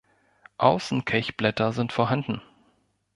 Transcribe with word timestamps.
Außenkelchblätter 0.57 1.73
sind 1.73 1.91
vorhanden. 1.93 2.41